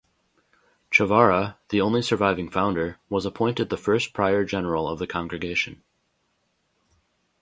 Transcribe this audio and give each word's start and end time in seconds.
Chavara, 0.89 1.57
the 1.69 1.79
only 1.79 2.01
surviving 2.01 2.49
founder, 2.49 2.97
was 3.07 3.23
appointed 3.23 3.69
the 3.69 3.77
first 3.77 4.13
Prior 4.13 4.43
General 4.43 4.87
of 4.89 4.97
the 4.97 5.05
congregation. 5.05 5.83